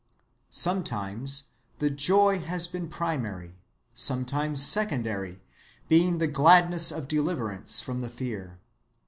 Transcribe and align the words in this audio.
Sometimes 0.49 1.49
the 1.77 1.91
joy 1.91 2.39
has 2.39 2.67
been 2.67 2.89
primary; 2.89 3.53
sometimes 3.93 4.65
secondary, 4.65 5.43
being 5.89 6.17
the 6.17 6.25
gladness 6.25 6.91
of 6.91 7.07
deliverance 7.07 7.81
from 7.81 8.01
the 8.01 8.09
fear. 8.09 8.57